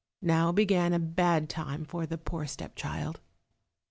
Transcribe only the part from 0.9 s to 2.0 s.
a bad time